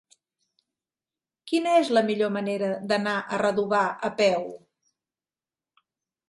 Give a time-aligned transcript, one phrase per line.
[1.51, 4.49] Quina és la millor manera d'anar a Redovà a peu?